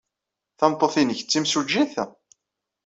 [0.59, 1.93] Tameṭṭut-nnek d timsujjit?